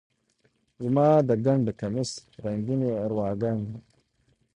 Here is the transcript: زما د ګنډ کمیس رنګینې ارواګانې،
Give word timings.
زما 0.81 1.07
د 1.27 1.29
ګنډ 1.45 1.65
کمیس 1.79 2.11
رنګینې 2.43 2.89
ارواګانې، 3.05 3.71